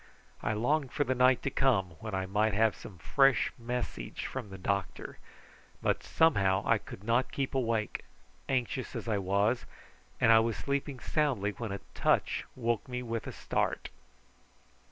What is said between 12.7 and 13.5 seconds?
me with a